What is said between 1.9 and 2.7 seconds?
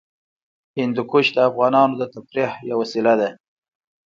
د تفریح